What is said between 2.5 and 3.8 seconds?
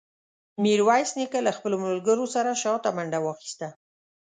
شاته منډه واخیسته.